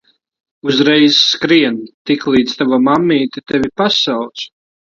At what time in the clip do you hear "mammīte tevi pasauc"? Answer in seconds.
2.89-4.47